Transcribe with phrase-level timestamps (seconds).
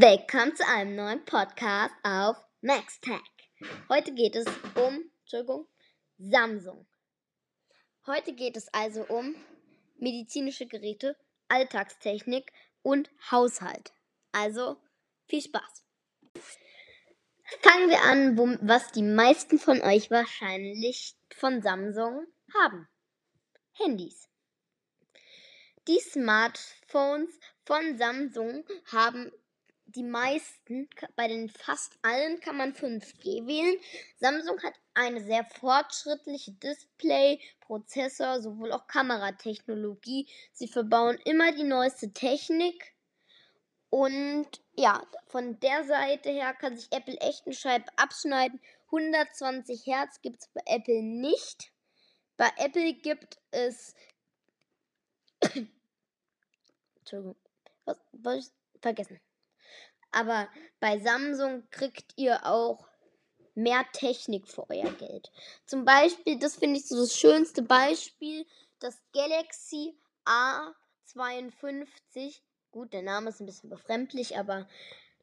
[0.00, 3.18] Willkommen zu einem neuen Podcast auf MaxTech.
[3.88, 4.46] Heute geht es
[4.76, 5.66] um, Entschuldigung,
[6.18, 6.86] Samsung.
[8.06, 9.34] Heute geht es also um
[9.96, 11.16] medizinische Geräte,
[11.48, 13.92] Alltagstechnik und Haushalt.
[14.30, 14.76] Also
[15.26, 15.84] viel Spaß.
[17.62, 22.24] Fangen wir an, wo, was die meisten von euch wahrscheinlich von Samsung
[22.54, 22.86] haben.
[23.72, 24.28] Handys.
[25.88, 29.32] Die Smartphones von Samsung haben
[29.88, 33.76] die meisten, bei den fast allen kann man 5G wählen.
[34.18, 40.28] Samsung hat eine sehr fortschrittliche Display, Prozessor, sowohl auch Kameratechnologie.
[40.52, 42.94] Sie verbauen immer die neueste Technik.
[43.90, 48.60] Und ja, von der Seite her kann sich Apple echt eine Scheibe abschneiden.
[48.86, 51.72] 120 Hertz gibt es bei Apple nicht.
[52.36, 53.94] Bei Apple gibt es.
[56.98, 57.36] Entschuldigung.
[57.86, 58.52] Was, was
[58.82, 59.18] vergessen.
[60.18, 60.48] Aber
[60.80, 62.88] bei Samsung kriegt ihr auch
[63.54, 65.30] mehr Technik für euer Geld.
[65.64, 68.44] Zum Beispiel, das finde ich so das schönste Beispiel,
[68.80, 72.40] das Galaxy A52.
[72.72, 74.68] Gut, der Name ist ein bisschen befremdlich, aber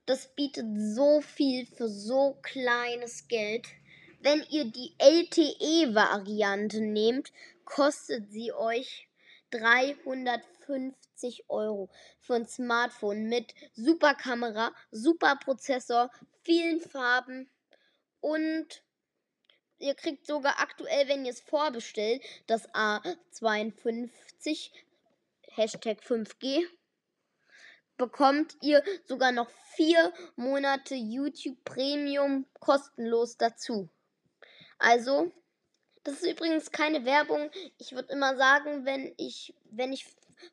[0.06, 3.68] das bietet so viel für so kleines Geld.
[4.22, 7.34] Wenn ihr die LTE-Variante nehmt,
[7.66, 9.10] kostet sie euch
[9.60, 11.90] 350 Euro
[12.20, 16.12] für ein Smartphone mit super Kamera, super Prozessor,
[16.44, 17.50] vielen Farben
[18.22, 18.84] und
[19.78, 24.72] ihr kriegt sogar aktuell, wenn ihr es vorbestellt, das A52
[25.56, 26.66] Hashtag 5G
[27.98, 33.90] bekommt ihr sogar noch vier Monate YouTube Premium kostenlos dazu.
[34.78, 35.32] Also
[36.06, 37.50] das ist übrigens keine Werbung.
[37.78, 40.06] Ich würde immer sagen, wenn ich, wenn ich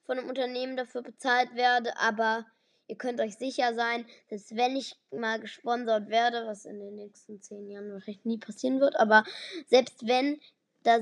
[0.05, 2.47] von einem Unternehmen dafür bezahlt werde, aber
[2.89, 7.41] ihr könnt euch sicher sein, dass wenn ich mal gesponsert werde, was in den nächsten
[7.41, 9.25] zehn Jahren wahrscheinlich nie passieren wird, aber
[9.69, 10.41] selbst wenn,
[10.83, 10.98] da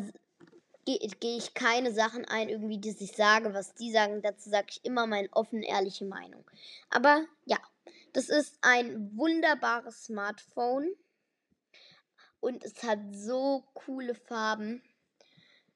[0.84, 4.22] gehe geh ich keine Sachen ein, irgendwie, dass ich sage, was die sagen.
[4.22, 6.44] Dazu sage ich immer meine offen, ehrliche Meinung.
[6.90, 7.58] Aber ja,
[8.12, 10.88] das ist ein wunderbares Smartphone
[12.40, 14.82] und es hat so coole Farben.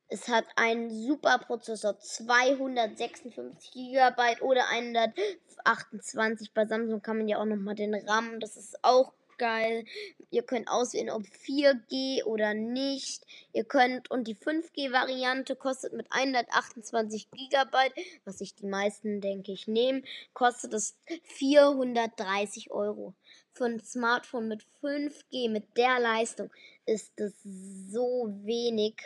[0.09, 6.53] Es hat einen super Prozessor, 256 GB oder 128.
[6.53, 9.85] Bei Samsung kann man ja auch nochmal den RAM, das ist auch geil.
[10.31, 13.25] Ihr könnt auswählen, ob 4G oder nicht.
[13.53, 17.77] Ihr könnt, und die 5G-Variante kostet mit 128 GB,
[18.25, 23.15] was sich die meisten, denke ich, nehmen, kostet es 430 Euro.
[23.54, 26.53] Für ein Smartphone mit 5G, mit der Leistung,
[26.87, 28.97] ist das so wenig.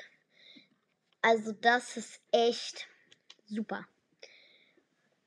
[1.21, 2.89] Also das ist echt
[3.47, 3.87] super.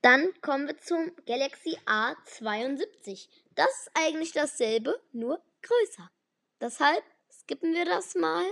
[0.00, 3.28] Dann kommen wir zum Galaxy A72.
[3.54, 6.10] Das ist eigentlich dasselbe, nur größer.
[6.60, 8.44] Deshalb skippen wir das mal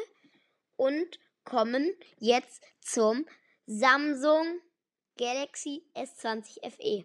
[0.77, 3.27] und kommen jetzt zum
[3.67, 4.61] Samsung
[5.19, 7.05] Galaxy S20 FE.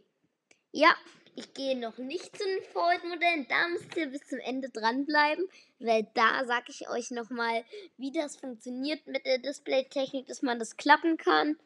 [0.72, 0.96] Ja,
[1.36, 3.46] ich gehe noch nicht zu den Fold-Modellen.
[3.50, 5.48] Da müsst ihr bis zum Ende dranbleiben,
[5.80, 7.66] weil da sage ich euch nochmal,
[7.98, 11.58] wie das funktioniert mit der Display-Technik, dass man das klappen kann.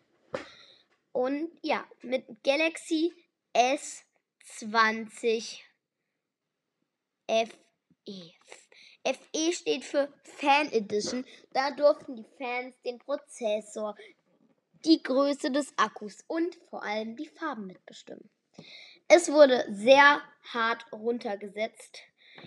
[1.11, 3.13] Und ja, mit Galaxy
[3.53, 5.59] S20
[7.27, 8.33] FE.
[9.05, 11.25] FE steht für Fan Edition.
[11.53, 13.95] Da durften die Fans den Prozessor,
[14.85, 18.29] die Größe des Akkus und vor allem die Farben mitbestimmen.
[19.09, 20.21] Es wurde sehr
[20.53, 21.99] hart runtergesetzt.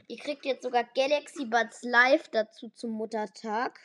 [0.09, 3.79] Ihr kriegt jetzt sogar Galaxy Buds Live dazu zum Muttertag.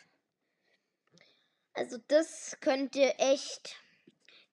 [1.73, 3.75] Also das könnt ihr echt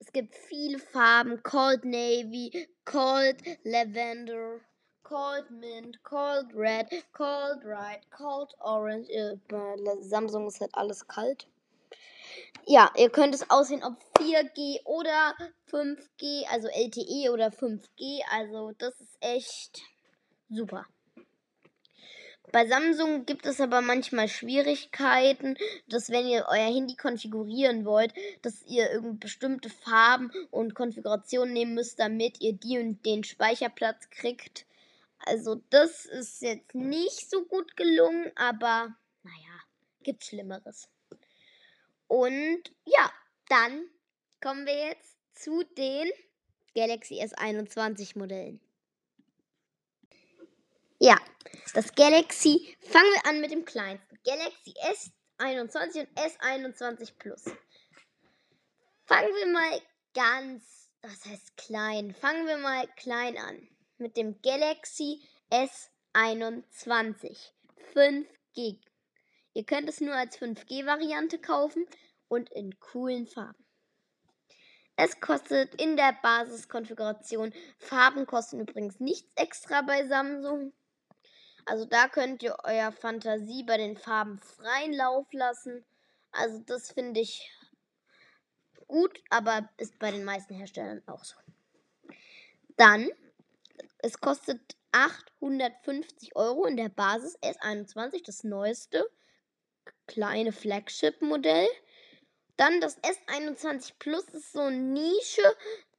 [0.07, 1.43] es gibt viele Farben.
[1.43, 4.61] Cold Navy, Cold Lavender,
[5.03, 9.41] Cold Mint, Cold Red, Cold White, Cold Orange.
[9.49, 11.47] Bei Samsung ist halt alles kalt.
[12.67, 15.35] Ja, ihr könnt es aussehen, ob 4G oder
[15.71, 18.21] 5G, also LTE oder 5G.
[18.31, 19.83] Also das ist echt
[20.49, 20.87] super.
[22.53, 25.57] Bei Samsung gibt es aber manchmal Schwierigkeiten,
[25.89, 31.75] dass wenn ihr euer Handy konfigurieren wollt, dass ihr irgendwie bestimmte Farben und Konfigurationen nehmen
[31.75, 34.67] müsst, damit ihr die und den Speicherplatz kriegt.
[35.19, 38.95] Also das ist jetzt nicht so gut gelungen, aber
[39.25, 39.61] naja,
[40.03, 40.89] gibt Schlimmeres.
[42.15, 43.13] Und ja,
[43.49, 43.91] dann
[44.41, 46.13] kommen wir jetzt zu den
[46.73, 48.61] Galaxy S21 Modellen.
[51.01, 51.19] Ja,
[51.75, 52.77] das Galaxy.
[52.83, 54.17] Fangen wir an mit dem kleinsten.
[54.25, 54.75] Galaxy
[55.41, 57.47] S21 und S21 Plus.
[59.07, 59.83] Fangen wir mal
[60.15, 62.15] ganz, was heißt klein?
[62.15, 63.69] Fangen wir mal klein an.
[63.99, 65.21] mit dem Galaxy
[65.51, 67.51] S21.
[67.93, 68.94] 5 Gig.
[69.55, 71.87] Ihr könnt es nur als 5G-Variante kaufen
[72.29, 73.65] und in coolen Farben.
[74.97, 80.73] Es kostet in der Basiskonfiguration, Farben kosten übrigens nichts extra bei Samsung.
[81.67, 85.85] Also da könnt ihr euer Fantasie bei den Farben freien Lauf lassen.
[86.33, 87.51] Also das finde ich
[88.87, 91.37] gut, aber ist bei den meisten Herstellern auch so.
[92.77, 93.09] Dann,
[93.99, 99.09] es kostet 850 Euro in der Basis S21, das neueste
[100.07, 101.69] kleine Flagship-Modell.
[102.57, 105.43] Dann das S21 Plus ist so eine Nische.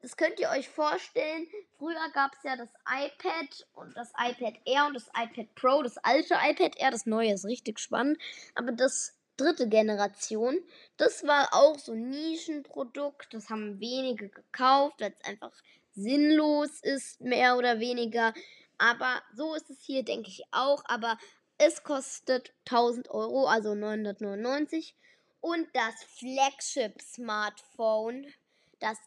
[0.02, 1.48] Das könnt ihr euch vorstellen.
[1.78, 5.98] Früher gab es ja das iPad und das iPad Air und das iPad Pro, das
[5.98, 8.20] alte iPad Air, das neue ist richtig spannend.
[8.54, 10.60] Aber das dritte Generation,
[10.98, 13.34] das war auch so ein Nischenprodukt.
[13.34, 15.52] Das haben wenige gekauft, weil es einfach
[15.94, 18.34] sinnlos ist, mehr oder weniger.
[18.78, 20.84] Aber so ist es hier, denke ich auch.
[20.86, 21.18] Aber
[21.58, 24.96] es kostet 1000 Euro, also 999.
[25.42, 28.34] Und das Flagship-Smartphone,
[28.80, 28.98] das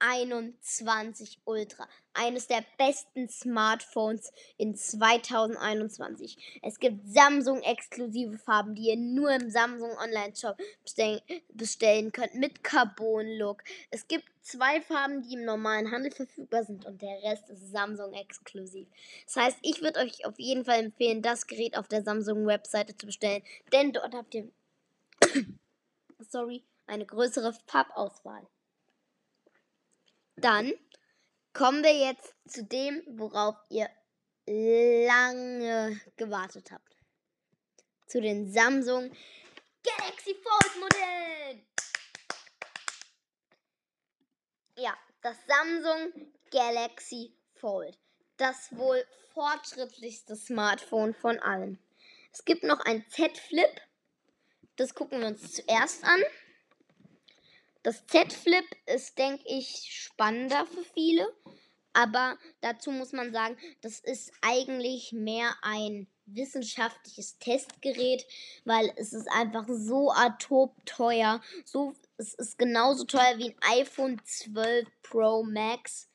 [0.00, 1.88] S21 Ultra.
[2.14, 6.60] Eines der besten Smartphones in 2021.
[6.62, 13.62] Es gibt Samsung-exklusive Farben, die ihr nur im Samsung Online-Shop bestellen könnt, mit Carbon-Look.
[13.90, 18.88] Es gibt zwei Farben, die im normalen Handel verfügbar sind und der Rest ist Samsung-exklusiv.
[19.26, 23.06] Das heißt, ich würde euch auf jeden Fall empfehlen, das Gerät auf der Samsung-Webseite zu
[23.06, 23.42] bestellen,
[23.72, 24.50] denn dort habt ihr
[26.30, 28.46] sorry, eine größere Farbauswahl.
[30.40, 30.72] Dann
[31.52, 33.88] kommen wir jetzt zu dem, worauf ihr
[34.46, 36.96] lange gewartet habt.
[38.06, 39.12] Zu den Samsung
[39.82, 41.66] Galaxy Fold Modellen.
[44.76, 47.98] Ja, das Samsung Galaxy Fold.
[48.36, 49.04] Das wohl
[49.34, 51.78] fortschrittlichste Smartphone von allen.
[52.32, 53.80] Es gibt noch ein Z Flip
[54.80, 56.22] das gucken wir uns zuerst an.
[57.82, 61.26] Das Z-Flip ist, denke ich, spannender für viele.
[61.92, 68.24] Aber dazu muss man sagen, das ist eigentlich mehr ein wissenschaftliches Testgerät,
[68.64, 71.40] weil es ist einfach so atomteuer.
[71.64, 76.08] So, es ist genauso teuer wie ein iPhone 12 Pro Max.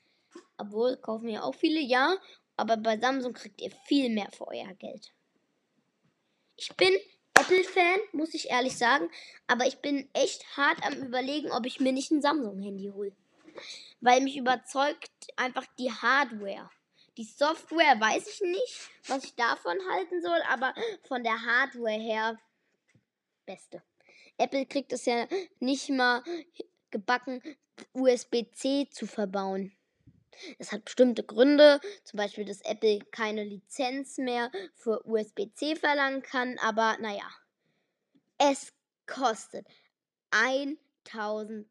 [0.58, 2.16] Obwohl, kaufen ja auch viele, ja.
[2.56, 5.14] Aber bei Samsung kriegt ihr viel mehr für euer Geld.
[6.56, 6.94] Ich bin
[7.40, 9.10] Apple-Fan, muss ich ehrlich sagen.
[9.48, 13.12] Aber ich bin echt hart am Überlegen, ob ich mir nicht ein Samsung-Handy hole.
[14.02, 16.70] Weil mich überzeugt einfach die Hardware.
[17.18, 20.74] Die Software weiß ich nicht, was ich davon halten soll, aber
[21.08, 22.38] von der Hardware her
[23.46, 23.82] beste.
[24.38, 25.28] Apple kriegt es ja
[25.60, 26.24] nicht mal
[26.92, 27.42] gebacken,
[27.94, 29.72] USB-C zu verbauen.
[30.60, 36.58] Es hat bestimmte Gründe, zum Beispiel, dass Apple keine Lizenz mehr für USB-C verlangen kann,
[36.60, 37.30] aber naja.
[38.38, 38.74] Es
[39.06, 39.66] kostet
[40.32, 41.68] 1000.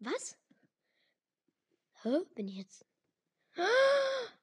[0.00, 0.36] Was?
[2.02, 2.20] Hä?
[2.34, 2.84] Bin ich jetzt.
[3.56, 4.34] Ah!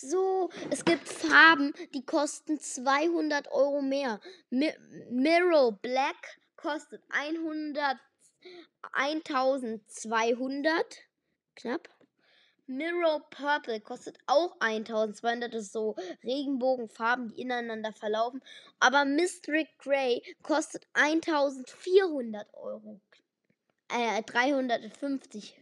[0.00, 4.20] So, es gibt Farben, die kosten 200 Euro mehr.
[4.48, 4.72] Mi
[5.10, 7.98] Mirror Black kostet 100
[8.92, 10.98] 1200
[11.56, 11.88] knapp.
[12.66, 15.54] Mirror Purple kostet auch 1200.
[15.54, 18.42] Das ist so Regenbogenfarben, die ineinander verlaufen.
[18.78, 23.00] Aber Mystic Grey kostet 1400 Euro.
[23.90, 25.58] Äh, 350.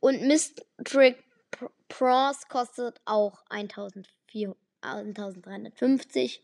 [0.00, 0.66] Und Mystic
[1.88, 6.42] Bronze kostet auch 1350.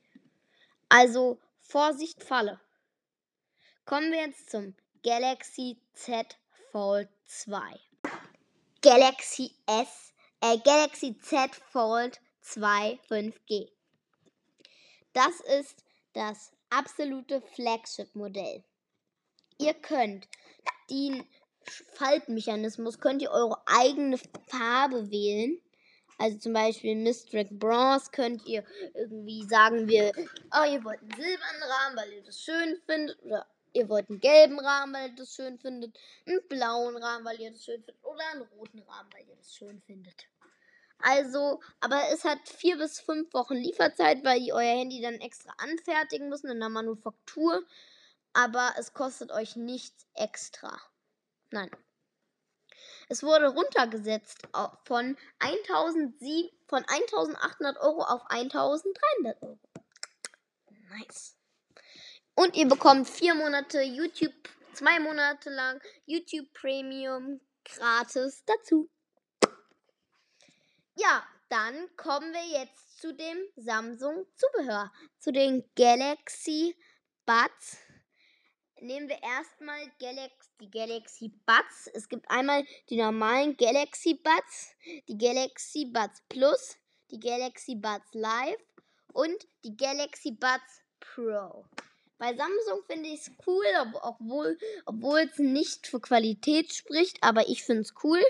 [0.88, 2.58] Also Vorsicht, Falle.
[3.84, 6.36] Kommen wir jetzt zum Galaxy Z
[6.72, 7.80] Fold 2.
[8.82, 13.70] Galaxy S, äh, Galaxy Z Fold 2 5G.
[15.14, 18.62] Das ist das absolute Flagship-Modell.
[19.56, 20.28] Ihr könnt
[20.90, 21.26] den
[21.94, 25.58] Faltmechanismus, könnt ihr eure eigene Farbe wählen.
[26.18, 30.12] Also zum Beispiel Mystric Bronze könnt ihr irgendwie sagen wir,
[30.52, 33.18] oh, ihr wollt einen silbernen Rahmen, weil ihr das schön findet.
[33.22, 37.40] Oder Ihr wollt einen gelben Rahmen, weil ihr das schön findet, einen blauen Rahmen, weil
[37.40, 40.26] ihr das schön findet, oder einen roten Rahmen, weil ihr das schön findet.
[41.02, 45.52] Also, aber es hat vier bis fünf Wochen Lieferzeit, weil ihr euer Handy dann extra
[45.58, 47.64] anfertigen müssen in der Manufaktur.
[48.32, 50.80] Aber es kostet euch nichts extra.
[51.50, 51.70] Nein.
[53.08, 54.46] Es wurde runtergesetzt
[54.84, 59.58] von, 1007, von 1800 Euro auf 1300 Euro.
[60.90, 61.39] Nice.
[62.40, 64.32] Und ihr bekommt vier Monate YouTube,
[64.72, 68.88] zwei Monate lang YouTube Premium gratis dazu.
[70.94, 76.74] ja, dann kommen wir jetzt zu dem Samsung Zubehör, zu den Galaxy
[77.26, 77.76] Buds.
[78.80, 81.88] Nehmen wir erstmal Galaxy, die Galaxy Buds.
[81.92, 84.74] Es gibt einmal die normalen Galaxy Buds,
[85.08, 86.78] die Galaxy Buds Plus,
[87.10, 88.64] die Galaxy Buds Live
[89.12, 91.66] und die Galaxy Buds Pro.
[92.20, 93.64] Bei Samsung finde ich es cool,
[94.02, 98.22] obwohl, obwohl es nicht für Qualität spricht, aber ich finde es cool.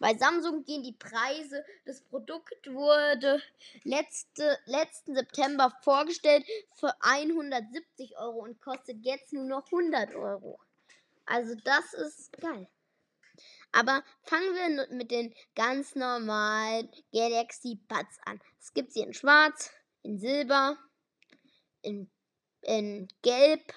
[0.00, 1.62] Bei Samsung gehen die Preise.
[1.84, 3.42] Das Produkt wurde
[3.84, 10.58] letzte, letzten September vorgestellt für 170 Euro und kostet jetzt nur noch 100 Euro.
[11.26, 12.66] Also das ist geil.
[13.72, 18.40] Aber fangen wir mit den ganz normalen Galaxy Buds an.
[18.58, 19.70] Es gibt sie in Schwarz,
[20.02, 20.78] in Silber,
[21.82, 22.10] in,
[22.66, 23.72] in Gelb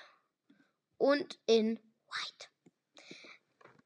[0.97, 2.47] und in White.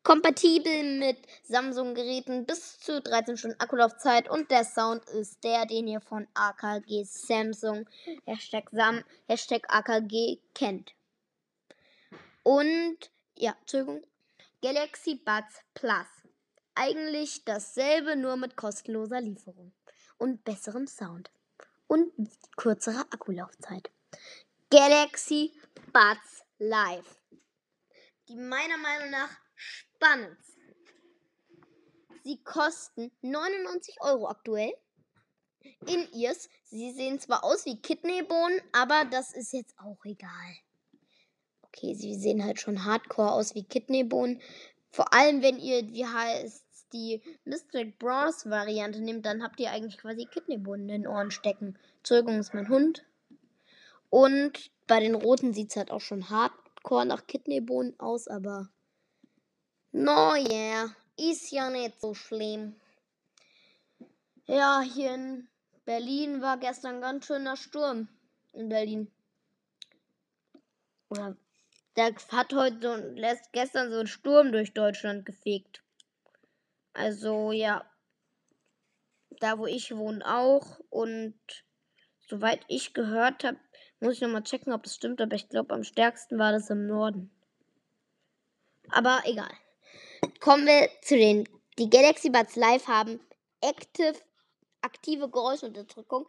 [0.03, 6.01] Kompatibel mit Samsung-Geräten bis zu 13 Stunden Akkulaufzeit und der Sound ist der, den ihr
[6.01, 7.87] von AKG Samsung
[8.25, 10.93] Hashtag, Sam, Hashtag AKG kennt.
[12.43, 12.97] Und,
[13.37, 14.05] ja, Entschuldigung,
[14.61, 16.07] Galaxy Buds Plus.
[16.75, 19.71] Eigentlich dasselbe, nur mit kostenloser Lieferung
[20.17, 21.31] und besserem Sound
[21.87, 22.11] und
[22.57, 23.89] kürzerer Akkulaufzeit.
[24.73, 25.53] Galaxy
[25.93, 27.19] Buds Live.
[28.27, 30.63] Die meiner Meinung nach spannendsten.
[32.23, 34.73] Sie kosten 99 Euro aktuell.
[35.85, 36.49] In ihrs.
[36.63, 40.55] Sie sehen zwar aus wie Kidneybohnen, aber das ist jetzt auch egal.
[41.61, 44.41] Okay, sie sehen halt schon hardcore aus wie Kidneybohnen.
[44.89, 49.99] Vor allem, wenn ihr, wie heißt die Mystic Bronze Variante nehmt, dann habt ihr eigentlich
[49.99, 51.77] quasi Kidneybohnen in den Ohren stecken.
[51.97, 53.05] Entschuldigung, ist mein Hund.
[54.13, 58.69] Und bei den roten sieht es halt auch schon hardcore nach Kidneybohnen aus, aber
[59.91, 62.75] No, yeah, ist ja nicht so schlimm.
[64.45, 65.47] Ja, hier in
[65.85, 68.07] Berlin war gestern ganz schöner Sturm.
[68.51, 69.11] In Berlin.
[71.09, 71.35] Oder
[71.95, 75.81] der hat heute so, lässt gestern so einen Sturm durch Deutschland gefegt.
[76.93, 77.83] Also ja,
[79.39, 81.33] da wo ich wohne auch und
[82.27, 83.57] soweit ich gehört habe,
[84.03, 86.87] muss ich nochmal checken, ob das stimmt, aber ich glaube am stärksten war das im
[86.87, 87.31] Norden.
[88.89, 89.51] Aber egal.
[90.39, 91.47] Kommen wir zu den.
[91.79, 93.19] Die Galaxy Buds Live haben
[93.61, 94.15] Active,
[94.81, 96.27] aktive Geräuschunterdrückung,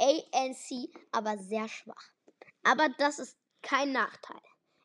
[0.00, 2.10] ANC, aber sehr schwach.
[2.64, 4.40] Aber das ist kein Nachteil.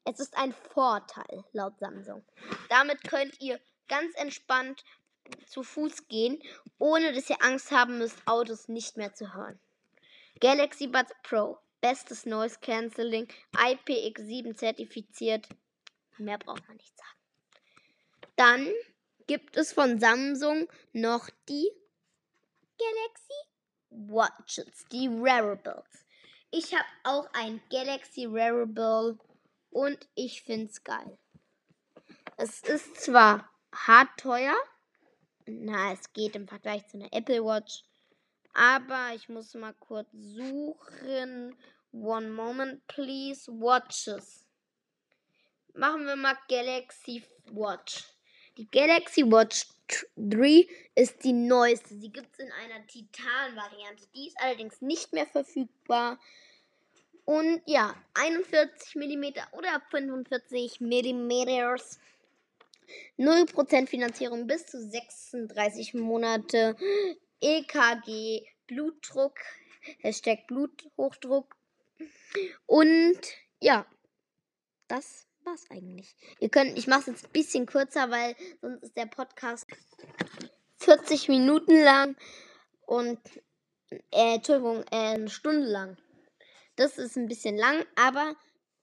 [0.05, 2.23] Es ist ein Vorteil, laut Samsung.
[2.69, 4.83] Damit könnt ihr ganz entspannt
[5.47, 6.41] zu Fuß gehen,
[6.77, 9.59] ohne dass ihr Angst haben müsst, Autos nicht mehr zu hören.
[10.39, 15.47] Galaxy Buds Pro, bestes Noise Cancelling, IPX7 zertifiziert.
[16.17, 17.17] Mehr braucht man nicht sagen.
[18.35, 18.71] Dann
[19.27, 21.69] gibt es von Samsung noch die
[22.77, 23.33] Galaxy
[23.89, 26.05] Watches, die Wearables.
[26.51, 29.17] Ich habe auch ein Galaxy Wearable
[29.69, 31.17] und ich finde es geil.
[32.37, 34.55] Es ist zwar hart teuer,
[35.45, 37.83] na, es geht im Vergleich zu einer Apple Watch,
[38.57, 41.55] aber ich muss mal kurz suchen.
[41.93, 43.51] One moment, please.
[43.51, 44.47] Watches.
[45.75, 48.03] Machen wir mal Galaxy Watch.
[48.57, 49.67] Die Galaxy Watch
[50.15, 51.99] 3 ist die neueste.
[51.99, 54.07] Sie gibt es in einer Titan-Variante.
[54.15, 56.19] Die ist allerdings nicht mehr verfügbar.
[57.25, 61.77] Und ja, 41 mm oder 45 mm.
[63.19, 66.75] 0% Finanzierung bis zu 36 Monate.
[67.41, 69.39] EKG, Blutdruck,
[69.99, 71.55] Hashtag Bluthochdruck.
[72.65, 73.19] Und
[73.59, 73.85] ja,
[74.87, 76.15] das war's eigentlich.
[76.39, 79.65] Ihr könnt, ich mache es jetzt ein bisschen kürzer, weil sonst ist der Podcast
[80.79, 82.15] 40 Minuten lang
[82.85, 83.19] und
[84.11, 85.97] äh, Entschuldigung, äh, eine Stunde lang.
[86.75, 88.35] Das ist ein bisschen lang, aber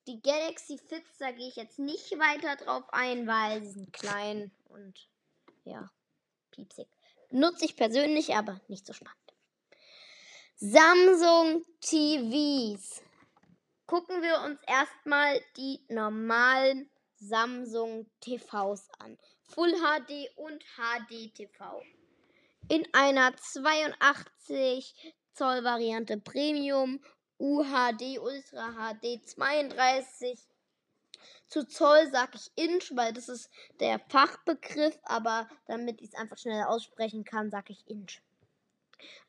[0.07, 4.51] die Galaxy Fits, da gehe ich jetzt nicht weiter drauf ein, weil sie sind klein
[4.65, 5.09] und
[5.65, 5.91] ja,
[6.51, 6.89] piepsig.
[7.31, 9.19] Nutze ich persönlich, aber nicht so spannend.
[10.57, 13.03] Samsung TVs
[13.87, 19.19] gucken wir uns erstmal die normalen Samsung TVs an.
[19.49, 21.83] Full HD und HD TV.
[22.69, 27.01] In einer 82 Zoll Variante Premium,
[27.39, 30.39] UHD, Ultra HD 32
[31.49, 36.39] zu Zoll sage ich Inch, weil das ist der Fachbegriff, aber damit ich es einfach
[36.39, 38.23] schneller aussprechen kann, sage ich Inch.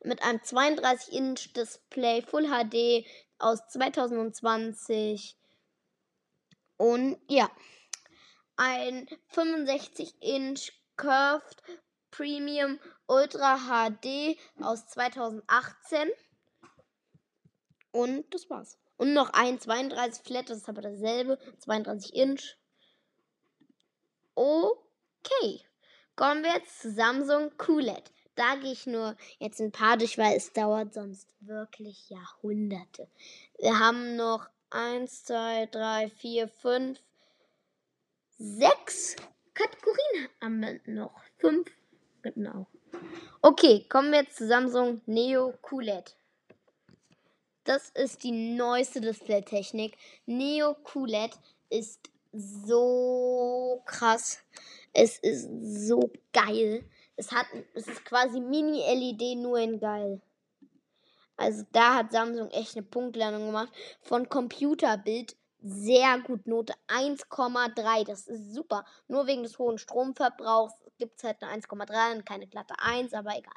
[0.03, 3.05] Mit einem 32 Inch Display Full HD
[3.39, 5.36] aus 2020.
[6.77, 7.50] Und ja,
[8.55, 11.62] ein 65 Inch Curved
[12.12, 16.10] Premium Ultra HD aus 2018.
[17.91, 18.77] Und das war's.
[18.97, 21.37] Und noch ein 32 Flat, das ist aber dasselbe.
[21.59, 22.57] 32 Inch.
[24.35, 25.61] Okay.
[26.15, 28.11] Kommen wir jetzt zu Samsung QLED.
[28.35, 33.09] Da gehe ich nur jetzt ein paar durch, weil es dauert sonst wirklich Jahrhunderte.
[33.59, 36.99] Wir haben noch 1, 2, 3, 4, 5,
[38.37, 39.15] 6
[39.53, 41.21] Kategorien haben wir noch.
[41.37, 41.69] 5,
[42.21, 42.67] genau.
[43.41, 46.15] Okay, kommen wir jetzt zu Samsung Neo QLED.
[47.65, 49.98] Das ist die neueste Display-Technik.
[50.27, 51.38] Neo QLED
[51.69, 52.00] ist
[52.31, 54.39] so krass.
[54.93, 55.50] Es ist
[55.88, 56.86] so geil.
[57.15, 60.22] Es hat, es ist quasi Mini-LED nur in geil.
[61.38, 63.74] Also da hat Samsung echt eine Punktlandung gemacht.
[64.01, 66.45] Von Computerbild sehr gut.
[66.45, 68.05] Note 1,3.
[68.05, 68.86] Das ist super.
[69.07, 73.36] Nur wegen des hohen Stromverbrauchs gibt es halt eine 1,3 und keine glatte 1, aber
[73.36, 73.53] egal.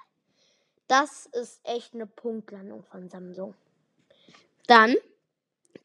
[0.87, 3.55] Das ist echt eine Punktlandung von Samsung.
[4.69, 4.97] Dann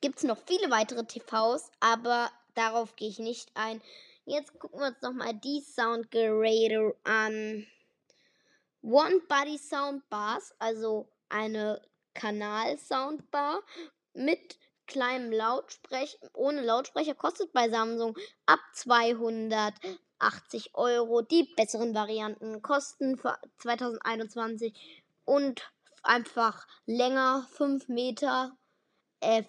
[0.02, 3.82] gibt es noch viele weitere TVs, aber darauf gehe ich nicht ein.
[4.26, 7.66] Jetzt gucken wir uns nochmal die Soundgeräte an.
[8.82, 11.82] One Body Soundbars, also eine
[12.14, 13.64] Kanal-Soundbar
[14.14, 21.22] mit kleinem Lautsprecher, ohne Lautsprecher, kostet bei Samsung ab 280 Euro.
[21.22, 24.74] Die besseren Varianten kosten für 2021
[25.24, 25.72] und
[26.04, 28.58] einfach länger, 5 Meter
[29.24, 29.44] äh,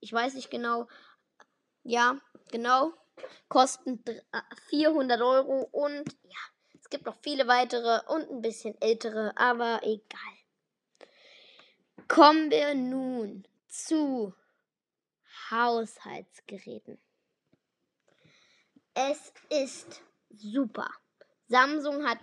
[0.00, 0.86] ich weiß nicht genau,
[1.82, 2.18] ja,
[2.50, 2.92] genau,
[3.48, 4.02] kosten
[4.68, 6.38] 400 äh, Euro und ja,
[6.80, 10.36] es gibt noch viele weitere und ein bisschen ältere, aber egal.
[12.08, 14.32] Kommen wir nun zu
[15.50, 16.98] Haushaltsgeräten.
[18.94, 20.88] Es ist super.
[21.48, 22.18] Samsung hat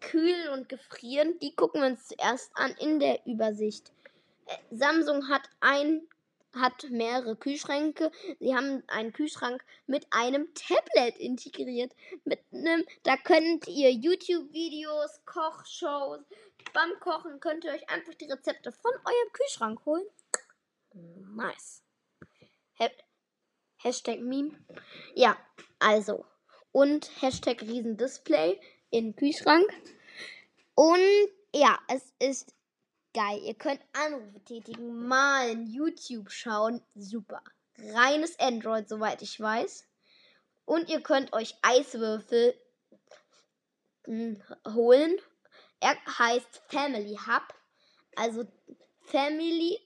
[0.00, 1.38] Kühl und Gefrieren.
[1.40, 3.92] Die gucken wir uns zuerst an in der Übersicht.
[4.46, 6.06] Äh, Samsung hat ein
[6.60, 8.10] hat mehrere Kühlschränke.
[8.40, 11.92] Sie haben einen Kühlschrank mit einem Tablet integriert.
[12.24, 16.20] Mit einem, da könnt ihr YouTube-Videos, Kochshows,
[16.72, 20.06] beim Kochen könnt ihr euch einfach die Rezepte von eurem Kühlschrank holen.
[21.34, 21.82] Nice.
[23.86, 24.50] Hashtag Meme.
[25.14, 25.36] Ja,
[25.78, 26.24] also.
[26.72, 28.58] Und Hashtag Riesendisplay
[28.90, 29.66] in Kühlschrank.
[30.74, 32.55] Und ja, es ist
[33.16, 33.40] geil.
[33.42, 36.82] Ihr könnt Anrufe tätigen, malen, YouTube schauen.
[36.94, 37.42] Super.
[37.78, 39.88] Reines Android, soweit ich weiß.
[40.66, 42.54] Und ihr könnt euch Eiswürfel
[44.04, 45.16] hm, holen.
[45.80, 47.54] Er heißt Family Hub.
[48.16, 48.46] Also
[49.00, 49.80] Family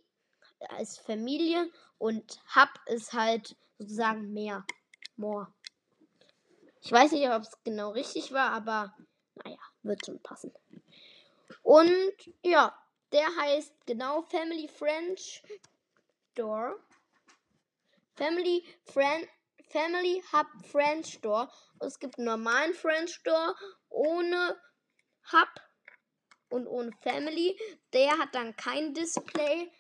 [0.81, 4.67] ist Familie und Hub ist halt sozusagen mehr.
[5.17, 5.55] More.
[6.81, 8.93] Ich weiß nicht, ob es genau richtig war, aber
[9.45, 10.53] naja, wird schon passen.
[11.63, 12.75] Und ja,
[13.13, 15.43] der heißt genau Family French
[16.33, 16.79] Store.
[18.17, 19.29] Family Friend
[19.71, 21.49] Family Hub French Store.
[21.81, 23.55] Es gibt einen normalen French Store
[23.89, 24.61] ohne
[25.33, 25.49] Hub
[26.49, 27.59] und ohne Family.
[27.93, 29.71] Der hat dann kein Display,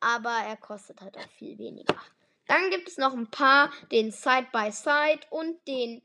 [0.00, 2.00] aber er kostet halt auch viel weniger.
[2.46, 6.02] Dann gibt es noch ein paar, den Side by Side und den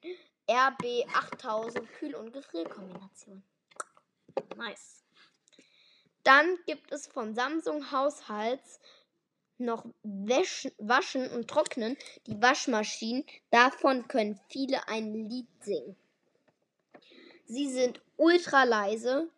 [0.50, 3.44] RB 8000 Kühl- und Gefrierkombination.
[4.56, 5.07] Nice.
[6.28, 8.82] Dann gibt es von Samsung Haushalts
[9.58, 13.24] noch Wäsch Waschen und Trocknen, die Waschmaschinen.
[13.50, 15.96] Davon können viele ein Lied singen.
[17.46, 19.30] Sie sind ultra leise.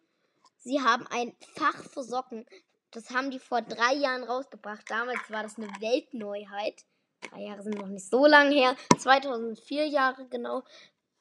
[0.58, 2.48] Sie haben ein Fach für Socken.
[2.90, 4.90] Das haben die vor drei Jahren rausgebracht.
[4.90, 6.86] Damals war das eine Weltneuheit.
[7.22, 8.76] Drei Jahre sind noch nicht so lange her.
[8.98, 10.64] 2004 Jahre genau.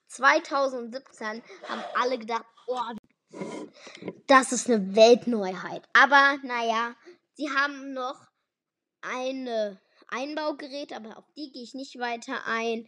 [0.07, 2.79] 2017 haben alle gedacht, oh,
[4.27, 5.83] das ist eine Weltneuheit.
[5.93, 6.95] Aber naja,
[7.35, 8.29] sie haben noch
[9.01, 12.87] eine Einbaugerät, aber auf die gehe ich nicht weiter ein.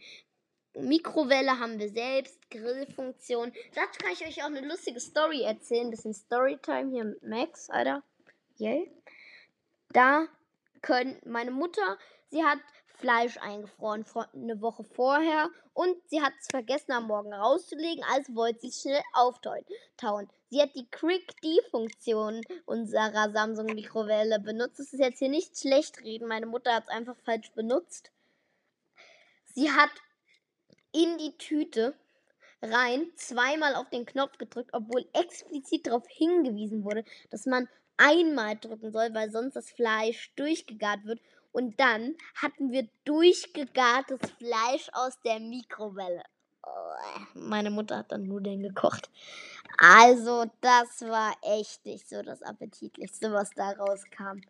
[0.73, 3.51] Mikrowelle haben wir selbst, Grillfunktion.
[3.75, 5.87] Dazu kann ich euch auch eine lustige Story erzählen.
[5.87, 8.03] Ein bisschen Storytime hier mit Max, Alter.
[8.55, 8.89] Yay.
[9.89, 10.27] Da
[10.81, 11.97] können meine Mutter,
[12.29, 12.59] sie hat
[13.01, 18.61] Fleisch eingefroren eine Woche vorher und sie hat es vergessen am Morgen rauszulegen, also wollte
[18.61, 19.65] sie es schnell auftauen.
[20.49, 24.79] Sie hat die Quick-D-Funktion unserer Samsung-Mikrowelle benutzt.
[24.79, 28.11] Das ist jetzt hier nicht schlecht reden, meine Mutter hat es einfach falsch benutzt.
[29.45, 29.91] Sie hat
[30.93, 31.95] in die Tüte
[32.61, 38.91] rein zweimal auf den Knopf gedrückt, obwohl explizit darauf hingewiesen wurde, dass man einmal drücken
[38.91, 41.19] soll, weil sonst das Fleisch durchgegart wird
[41.51, 46.23] und dann hatten wir durchgegartes Fleisch aus der Mikrowelle.
[47.33, 49.09] meine Mutter hat dann Nudeln gekocht.
[49.77, 54.41] Also, das war echt nicht so das Appetitlichste, was da rauskam.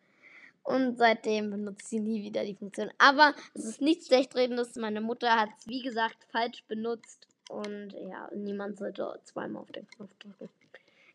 [0.64, 2.92] Und seitdem benutzt sie nie wieder die Funktion.
[2.98, 4.76] Aber es ist nichts schlechtredendes.
[4.76, 7.28] Meine Mutter hat es, wie gesagt, falsch benutzt.
[7.50, 10.50] Und ja, niemand sollte zweimal auf den Knopf drücken.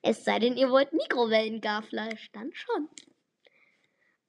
[0.02, 2.88] Es sei denn, ihr wollt Mikrowellengarfleisch, dann schon.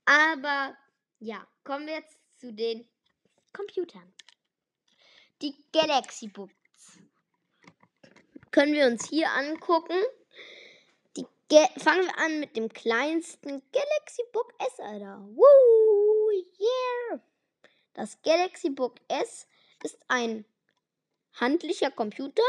[0.05, 0.75] Aber
[1.19, 2.87] ja, kommen wir jetzt zu den
[3.53, 4.13] Computern.
[5.41, 6.99] Die Galaxy Books
[8.51, 9.97] können wir uns hier angucken.
[11.49, 15.19] Ge fangen wir an mit dem kleinsten Galaxy Book S, Alter.
[15.29, 17.21] Woo, yeah.
[17.93, 19.47] Das Galaxy Book S
[19.83, 20.43] ist ein
[21.33, 22.43] handlicher Computer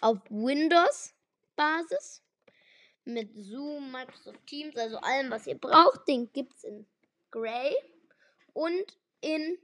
[0.00, 2.22] auf Windows-Basis
[3.04, 6.06] mit Zoom, Microsoft Teams, also allem, was ihr braucht.
[6.06, 6.86] Den gibt es in
[7.30, 7.74] Grey
[8.52, 9.58] und in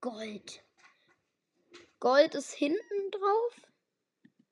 [0.00, 0.64] Gold.
[2.00, 3.60] Gold ist hinten drauf.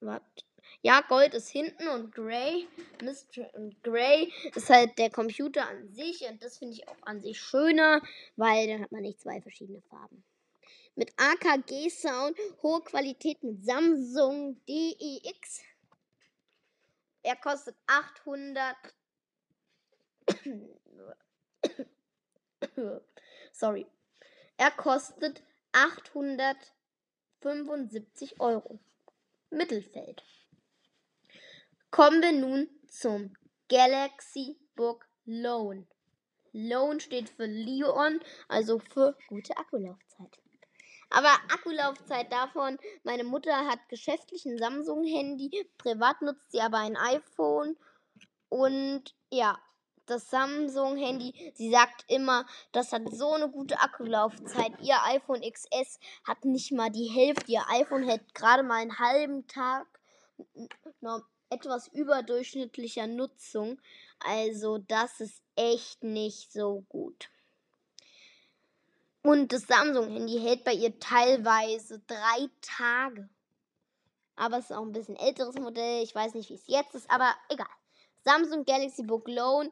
[0.01, 0.45] Warte.
[0.83, 2.17] Ja, Gold ist hinten und
[3.03, 7.21] Mystery und Grey ist halt der Computer an sich und das finde ich auch an
[7.21, 8.03] sich schöner,
[8.37, 10.25] weil dann hat man nicht zwei verschiedene Farben.
[10.95, 15.61] Mit AKG Sound, hohe Qualität mit Samsung DEX.
[17.23, 18.77] Er kostet 800
[23.53, 23.87] Sorry.
[24.57, 25.43] Er kostet
[25.73, 28.79] 875 Euro.
[29.51, 30.25] Mittelfeld.
[31.91, 33.35] Kommen wir nun zum
[33.69, 35.87] Galaxy Book Loan.
[36.53, 40.39] Loan steht für Leon, also für gute Akkulaufzeit.
[41.11, 47.77] Aber Akkulaufzeit davon, meine Mutter hat geschäftlich ein Samsung-Handy, privat nutzt sie aber ein iPhone.
[48.49, 49.59] Und ja,
[50.11, 54.73] das Samsung-Handy, sie sagt immer, das hat so eine gute Akkulaufzeit.
[54.83, 57.53] Ihr iPhone XS hat nicht mal die Hälfte.
[57.53, 59.87] Ihr iPhone hält gerade mal einen halben Tag
[61.49, 63.81] etwas überdurchschnittlicher Nutzung.
[64.19, 67.29] Also das ist echt nicht so gut.
[69.23, 73.29] Und das Samsung-Handy hält bei ihr teilweise drei Tage.
[74.35, 76.03] Aber es ist auch ein bisschen älteres Modell.
[76.03, 77.67] Ich weiß nicht, wie es jetzt ist, aber egal.
[78.25, 79.71] Samsung Galaxy Book Loan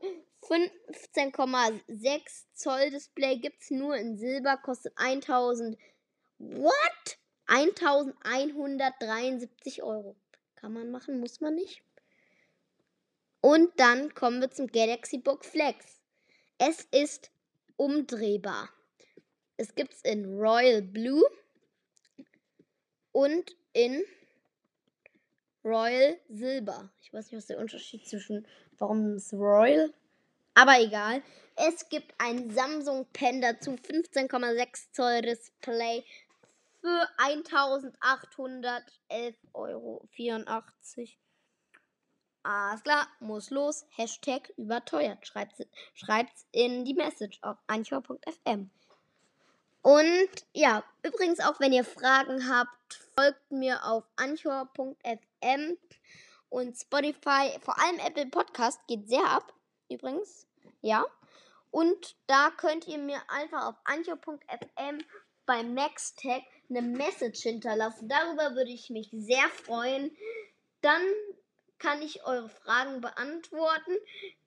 [0.48, 5.78] 15,6 Zoll Display gibt es nur in Silber, kostet 1000.
[6.38, 7.18] What?
[7.46, 10.16] 1173 Euro.
[10.54, 11.82] Kann man machen, muss man nicht.
[13.40, 16.00] Und dann kommen wir zum Galaxy Book Flex.
[16.58, 17.30] Es ist
[17.76, 18.70] umdrehbar.
[19.56, 21.24] Es gibt es in Royal Blue
[23.12, 24.04] und in
[25.64, 26.92] Royal Silber.
[27.02, 28.46] Ich weiß nicht, was der Unterschied zwischen,
[28.78, 29.92] warum es Royal,
[30.58, 31.22] aber egal.
[31.54, 36.04] Es gibt ein Samsung Pen dazu, 15,6 Zoll Display
[36.80, 40.04] für 1811,84 Euro.
[42.42, 43.86] Alles klar, muss los.
[43.90, 45.24] Hashtag überteuert.
[45.26, 45.62] Schreibt's,
[45.94, 48.70] schreibt's in die Message auf anchor.fm.
[49.82, 55.78] Und ja, übrigens auch wenn ihr Fragen habt, folgt mir auf anchor.fm
[56.48, 59.52] und Spotify, vor allem Apple Podcast geht sehr ab,
[59.88, 60.47] übrigens.
[60.80, 61.04] Ja.
[61.70, 65.04] Und da könnt ihr mir einfach auf anchor.fm
[65.46, 68.08] beim Next Tag eine Message hinterlassen.
[68.08, 70.16] Darüber würde ich mich sehr freuen.
[70.82, 71.02] Dann
[71.78, 73.92] kann ich eure Fragen beantworten.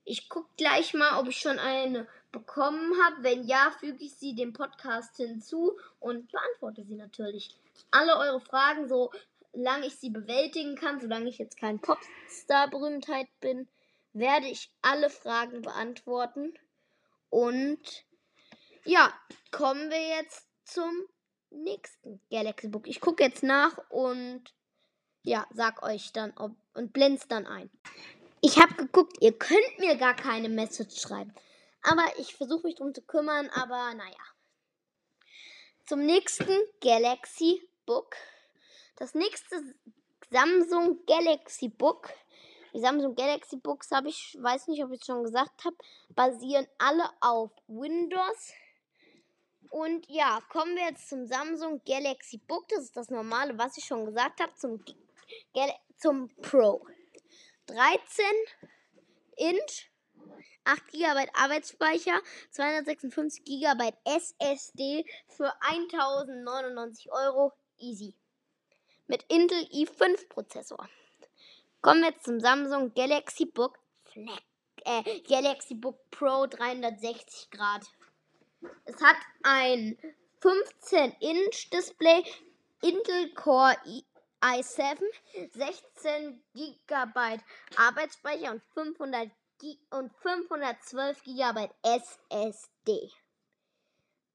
[0.03, 3.23] Ich gucke gleich mal, ob ich schon eine bekommen habe.
[3.23, 7.55] Wenn ja, füge ich sie dem Podcast hinzu und beantworte sie natürlich.
[7.91, 13.67] Alle eure Fragen, solange ich sie bewältigen kann, solange ich jetzt kein Popstar-Berühmtheit bin,
[14.13, 16.53] werde ich alle Fragen beantworten.
[17.29, 18.05] Und
[18.83, 19.13] ja,
[19.51, 21.07] kommen wir jetzt zum
[21.49, 22.87] nächsten Galaxy Book.
[22.87, 24.43] Ich gucke jetzt nach und
[25.23, 27.69] ja, sag euch dann ob und blend's dann ein.
[28.41, 31.33] Ich habe geguckt, ihr könnt mir gar keine Message schreiben.
[31.83, 34.17] Aber ich versuche mich drum zu kümmern, aber naja.
[35.85, 38.15] Zum nächsten Galaxy Book.
[38.95, 39.75] Das nächste
[40.29, 42.09] Samsung Galaxy Book.
[42.73, 45.75] Die Samsung Galaxy Books habe ich, weiß nicht, ob ich es schon gesagt habe,
[46.09, 48.53] basieren alle auf Windows
[49.71, 52.67] und ja, kommen wir jetzt zum Samsung Galaxy Book.
[52.67, 54.83] Das ist das normale, was ich schon gesagt habe, zum,
[55.97, 56.85] zum Pro.
[57.67, 58.25] 13
[59.37, 59.89] Inch,
[60.65, 62.19] 8 GB Arbeitsspeicher,
[62.51, 67.53] 256 GB SSD für 1099 Euro.
[67.77, 68.13] Easy.
[69.07, 70.89] Mit Intel i5 Prozessor.
[71.81, 74.43] Kommen wir zum Samsung Galaxy Book Flex,
[74.85, 77.81] äh, Galaxy Book Pro 360 Grad.
[78.85, 79.97] Es hat ein
[80.41, 82.23] 15-Inch-Display,
[82.83, 83.75] Intel Core
[84.43, 84.99] i7,
[85.53, 87.39] 16 GB
[87.77, 93.11] Arbeitsspeicher und 500 G und 512 GB SSD.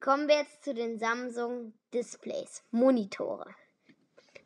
[0.00, 3.54] Kommen wir jetzt zu den Samsung Displays, Monitore.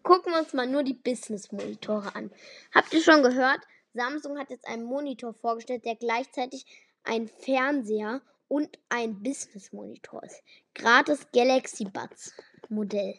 [0.02, 2.30] Gucken wir uns mal nur die Business-Monitore an.
[2.74, 3.60] Habt ihr schon gehört?
[3.92, 6.64] Samsung hat jetzt einen Monitor vorgestellt, der gleichzeitig
[7.04, 10.42] ein Fernseher und ein Business-Monitor ist.
[10.74, 12.34] Gratis Galaxy Buds
[12.68, 13.16] Modell.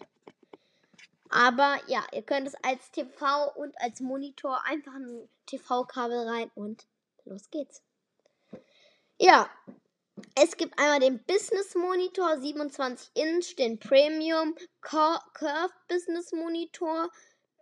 [1.30, 6.86] Aber ja, ihr könnt es als TV und als Monitor einfach ein TV-Kabel rein und
[7.26, 7.82] los geht's.
[9.18, 9.50] Ja,
[10.36, 17.10] es gibt einmal den Business Monitor 27 Inch, den Premium Curve Business Monitor.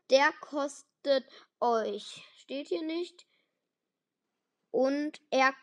[0.09, 1.25] Der kostet
[1.59, 3.25] euch, steht hier nicht.
[4.71, 5.53] Und er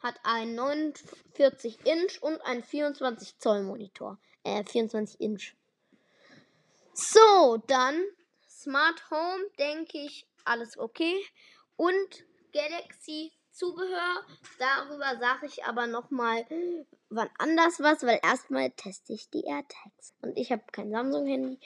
[0.00, 4.18] hat einen 49 Inch und einen 24 Zoll Monitor.
[4.44, 5.54] Äh, 24 Inch.
[6.94, 8.02] So, dann
[8.48, 11.24] Smart Home, denke ich, alles okay.
[11.76, 14.24] Und Galaxy Zubehör,
[14.58, 16.46] darüber sage ich aber nochmal
[17.10, 20.14] wann anders was, weil erstmal teste ich die AirTags.
[20.22, 21.58] Und ich habe kein Samsung-Handy.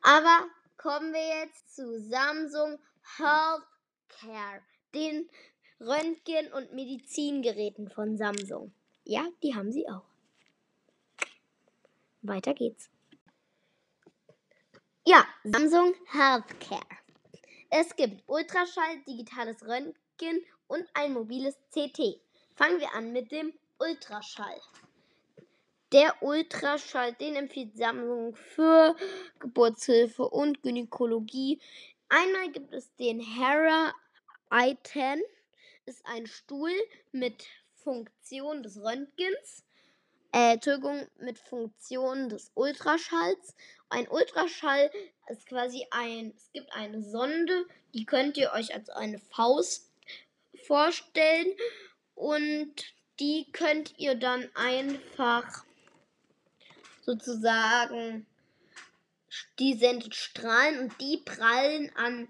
[0.00, 0.46] Aber
[0.78, 2.78] kommen wir jetzt zu Samsung
[3.18, 4.62] Healthcare,
[4.94, 5.28] den
[5.78, 8.72] Röntgen- und Medizingeräten von Samsung.
[9.04, 10.06] Ja, die haben sie auch.
[12.22, 12.90] Weiter geht's.
[15.04, 16.80] Ja, Samsung Healthcare.
[17.68, 22.20] Es gibt Ultraschall, digitales Röntgen und ein mobiles CT.
[22.54, 24.60] Fangen wir an mit dem Ultraschall.
[25.92, 28.96] Der Ultraschall, den empfiehlt Samsung für
[29.38, 31.60] Geburtshilfe und Gynäkologie.
[32.08, 33.92] Einmal gibt es den Hera
[34.50, 35.20] i10,
[35.86, 36.72] ist ein Stuhl
[37.12, 39.66] mit Funktion des Röntgens
[40.36, 43.54] äh, Entschuldigung, mit Funktion des Ultraschalls.
[43.88, 44.90] Ein Ultraschall
[45.28, 49.85] ist quasi ein, es gibt eine Sonde, die könnt ihr euch als eine Faust
[50.66, 51.52] vorstellen
[52.14, 52.72] und
[53.20, 55.64] die könnt ihr dann einfach
[57.02, 58.26] sozusagen,
[59.58, 62.28] die sendet Strahlen und die prallen an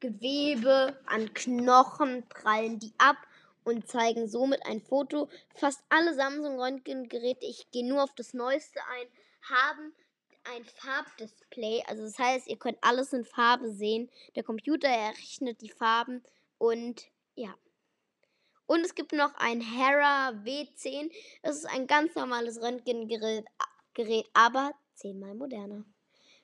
[0.00, 3.16] Gewebe, an Knochen, prallen die ab
[3.64, 5.28] und zeigen somit ein Foto.
[5.54, 9.08] Fast alle Samsung Röntgengeräte, ich gehe nur auf das neueste ein,
[9.42, 9.94] haben
[10.54, 11.82] ein Farbdisplay.
[11.86, 14.10] Also das heißt, ihr könnt alles in Farbe sehen.
[14.34, 16.22] Der Computer errechnet die Farben
[16.58, 17.54] und ja.
[18.66, 21.10] Und es gibt noch ein Hera W10.
[21.42, 23.46] Das ist ein ganz normales Röntgengerät,
[23.94, 25.84] Gerät, aber zehnmal moderner.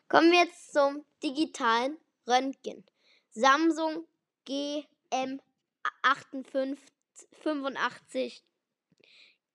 [0.08, 2.84] Kommen wir jetzt zum digitalen Röntgen.
[3.30, 4.06] Samsung
[4.46, 6.78] GM58
[7.42, 8.42] 85.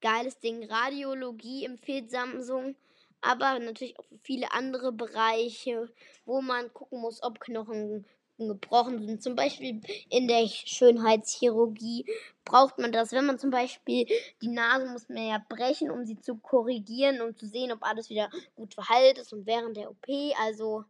[0.02, 0.64] Geiles Ding.
[0.64, 2.76] Radiologie empfiehlt Samsung.
[3.22, 5.92] Aber natürlich auch für viele andere Bereiche,
[6.26, 8.06] wo man gucken muss, ob Knochen
[8.38, 9.24] gebrochen sind.
[9.24, 12.06] Zum Beispiel in der Schönheitschirurgie
[12.46, 13.12] braucht man das.
[13.12, 14.08] Wenn man zum Beispiel
[14.42, 18.10] die Nase muss man ja brechen, um sie zu korrigieren, um zu sehen, ob alles
[18.10, 20.08] wieder gut verheilt ist und während der OP.
[20.40, 20.86] Also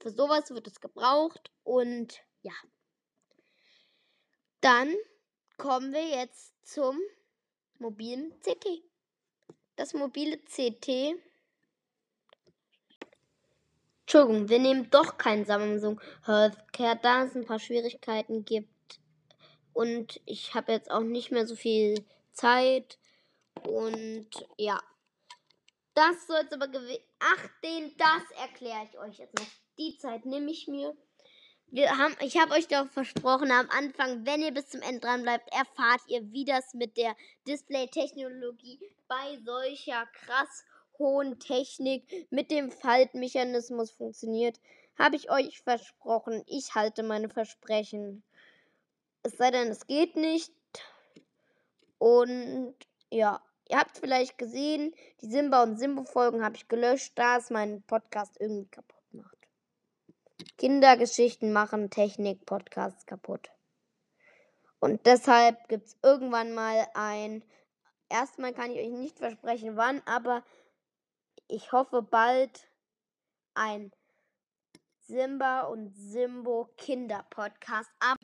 [0.00, 1.50] für sowas wird es gebraucht.
[1.64, 2.52] Und ja.
[4.60, 4.94] Dann
[5.56, 6.98] kommen wir jetzt zum
[7.78, 8.82] mobilen CT.
[9.76, 11.16] Das mobile CT.
[14.12, 18.98] Entschuldigung, wir nehmen doch kein Samsung Healthcare, da es ein paar Schwierigkeiten gibt.
[19.72, 22.98] Und ich habe jetzt auch nicht mehr so viel Zeit.
[23.68, 24.80] Und ja.
[25.94, 27.04] Das soll es aber gewesen.
[27.20, 29.46] Ach, den, das erkläre ich euch jetzt noch.
[29.78, 30.92] Die Zeit nehme ich mir
[31.72, 35.22] wir haben, ich habe euch doch versprochen am Anfang, wenn ihr bis zum Ende dran
[35.22, 37.14] bleibt, erfahrt ihr, wie das mit der
[37.46, 40.64] Display-Technologie bei solcher krass
[41.00, 44.60] hohen Technik mit dem Faltmechanismus funktioniert.
[44.96, 46.44] Habe ich euch versprochen.
[46.46, 48.22] Ich halte meine Versprechen.
[49.24, 50.52] Es sei denn, es geht nicht.
[51.98, 52.74] Und
[53.10, 57.82] ja, ihr habt vielleicht gesehen, die Simba und Simbo-Folgen habe ich gelöscht, da ist mein
[57.82, 59.00] Podcast irgendwie kaputt.
[60.56, 63.50] Kindergeschichten machen Technik-Podcasts kaputt.
[64.78, 67.42] Und deshalb gibt es irgendwann mal ein.
[68.08, 70.42] Erstmal kann ich euch nicht versprechen, wann, aber
[71.50, 72.68] ich hoffe bald
[73.54, 73.92] ein
[74.98, 78.18] Simba und Simbo Kinder-Podcast ab.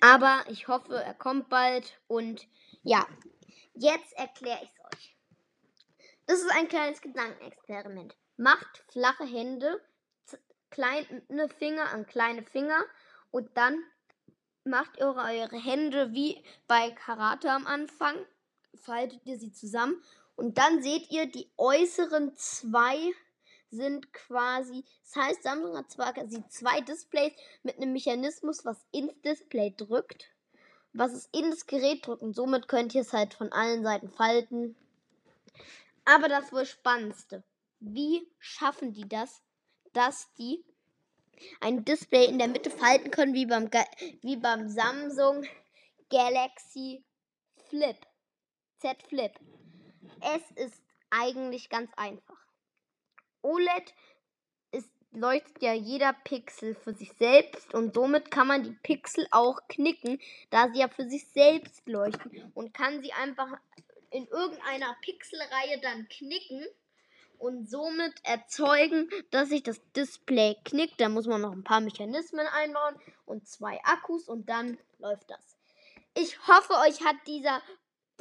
[0.00, 2.00] Aber ich hoffe, er kommt bald.
[2.06, 2.46] Und
[2.82, 3.06] ja,
[3.74, 5.16] jetzt erkläre ich es euch.
[6.26, 8.16] Das ist ein kleines Gedankenexperiment.
[8.36, 9.80] Macht flache Hände
[10.70, 12.82] kleine Finger an kleine Finger
[13.30, 13.82] und dann
[14.64, 18.16] macht ihr eure Hände wie bei Karate am Anfang,
[18.74, 20.02] faltet ihr sie zusammen
[20.36, 23.12] und dann seht ihr die äußeren zwei
[23.70, 29.18] sind quasi, das heißt, Samsung hat zwar quasi zwei Displays mit einem Mechanismus, was ins
[29.22, 30.30] Display drückt,
[30.92, 34.10] was es in das Gerät drückt und somit könnt ihr es halt von allen Seiten
[34.10, 34.76] falten.
[36.04, 37.42] Aber das wohl Spannendste.
[37.80, 39.42] Wie schaffen die das,
[39.92, 40.64] dass die
[41.60, 43.70] ein Display in der Mitte falten können, wie beim,
[44.20, 45.44] wie beim Samsung
[46.10, 47.04] Galaxy
[47.68, 47.96] Flip.
[48.78, 49.32] Z Flip.
[50.22, 52.38] Es ist eigentlich ganz einfach.
[53.42, 53.94] OLED
[54.70, 59.60] ist, leuchtet ja jeder Pixel für sich selbst und somit kann man die Pixel auch
[59.68, 63.48] knicken, da sie ja für sich selbst leuchten und kann sie einfach
[64.10, 66.64] in irgendeiner Pixelreihe dann knicken
[67.38, 71.00] und somit erzeugen, dass sich das Display knickt.
[71.00, 72.94] Da muss man noch ein paar Mechanismen einbauen
[73.26, 75.56] und zwei Akkus und dann läuft das.
[76.14, 77.60] Ich hoffe, euch hat dieser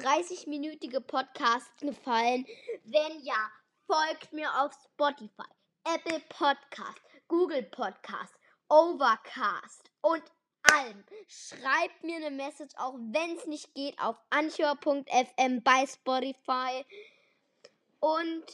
[0.02, 2.46] 30-minütige Podcast gefallen.
[2.86, 3.52] Wenn ja,
[3.86, 5.46] folgt mir auf Spotify,
[5.84, 8.34] Apple Podcast, Google Podcast,
[8.68, 10.24] Overcast und
[10.72, 11.04] allem.
[11.28, 16.84] Schreibt mir eine Message, auch wenn es nicht geht, auf anchor.fm bei Spotify.
[18.00, 18.46] Und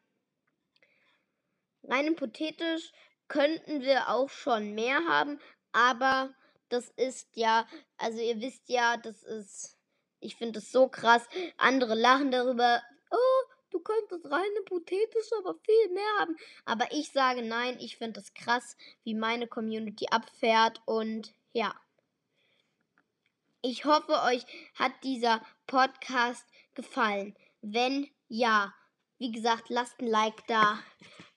[1.82, 2.92] rein hypothetisch
[3.28, 5.38] könnten wir auch schon mehr haben,
[5.72, 6.34] aber
[6.70, 7.66] das ist ja,
[7.98, 9.76] also ihr wisst ja, das ist,
[10.20, 11.28] ich finde es so krass.
[11.58, 16.36] Andere lachen darüber, oh, du könntest rein hypothetisch aber viel mehr haben.
[16.64, 21.74] Aber ich sage nein, ich finde es krass, wie meine Community abfährt und ja.
[23.62, 27.36] Ich hoffe, euch hat dieser Podcast gefallen.
[27.60, 28.74] Wenn ja,
[29.18, 30.80] wie gesagt, lasst ein Like da.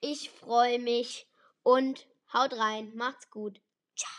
[0.02, 1.28] Ich freue mich
[1.62, 2.91] und haut rein.
[2.95, 3.62] Macht's gut.
[3.95, 4.12] Ciao.